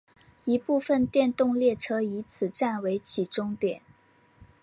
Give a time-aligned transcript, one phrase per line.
[0.45, 3.83] 一部分电动列车以此站为起终点。